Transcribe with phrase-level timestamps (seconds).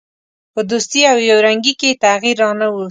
[0.53, 2.79] په دوستي او یو رنګي کې یې تغییر را نه ووست.